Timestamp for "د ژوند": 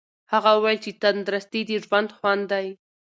1.67-2.09